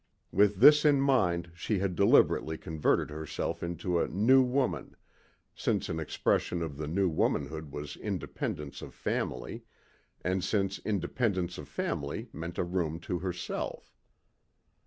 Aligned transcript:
With 0.31 0.55
this 0.55 0.83
in 0.83 0.99
mind 0.99 1.51
she 1.53 1.77
had 1.77 1.95
deliberately 1.95 2.57
converted 2.57 3.11
herself 3.11 3.61
into 3.61 3.99
a 3.99 4.07
"new 4.07 4.41
woman," 4.41 4.95
since 5.53 5.89
an 5.89 5.99
expression 5.99 6.63
of 6.63 6.75
the 6.77 6.87
new 6.87 7.07
womanhood 7.07 7.71
was 7.71 7.95
independence 7.97 8.81
of 8.81 8.95
family 8.95 9.63
and 10.23 10.43
since 10.43 10.79
independence 10.79 11.59
of 11.59 11.67
family 11.67 12.29
meant 12.33 12.57
a 12.57 12.63
room 12.63 12.99
to 13.01 13.19
herself. 13.19 13.95